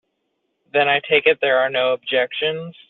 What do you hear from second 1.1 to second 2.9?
it there are no objections.